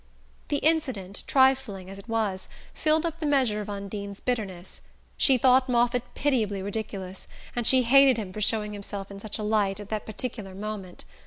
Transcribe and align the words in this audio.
The 0.47 0.57
incident, 0.57 1.23
trifling 1.27 1.87
as 1.87 1.99
it 1.99 2.09
was, 2.09 2.49
filled 2.73 3.05
up 3.05 3.19
the 3.19 3.25
measure 3.27 3.61
of 3.61 3.69
Undine's 3.69 4.19
bitterness. 4.19 4.81
She 5.15 5.37
thought 5.37 5.69
Moffatt 5.69 6.15
pitiably 6.15 6.63
ridiculous, 6.63 7.27
and 7.55 7.67
she 7.67 7.83
hated 7.83 8.17
him 8.17 8.33
for 8.33 8.41
showing 8.41 8.73
himself 8.73 9.11
in 9.11 9.19
such 9.19 9.37
a 9.37 9.43
light 9.43 9.79
at 9.79 9.89
that 9.89 10.07
particular 10.07 10.55
moment. 10.55 11.05